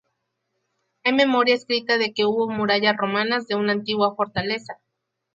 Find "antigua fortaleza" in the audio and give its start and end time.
3.73-4.79